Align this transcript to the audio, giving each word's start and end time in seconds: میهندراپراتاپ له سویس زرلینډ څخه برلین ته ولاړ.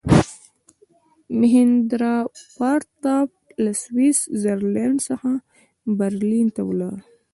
میهندراپراتاپ 1.39 3.29
له 3.63 3.71
سویس 3.83 4.19
زرلینډ 4.41 4.97
څخه 5.09 5.31
برلین 5.97 6.47
ته 6.55 6.61
ولاړ. 6.69 6.97